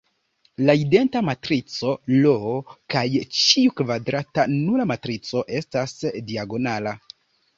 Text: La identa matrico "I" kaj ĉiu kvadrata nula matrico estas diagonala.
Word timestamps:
La 0.67 0.73
identa 0.83 1.19
matrico 1.25 1.91
"I" 2.19 2.31
kaj 2.95 3.03
ĉiu 3.41 3.75
kvadrata 3.81 4.47
nula 4.55 4.89
matrico 4.93 5.45
estas 5.59 5.93
diagonala. 6.31 6.95